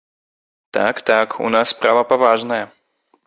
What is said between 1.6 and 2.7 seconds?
справа паважная.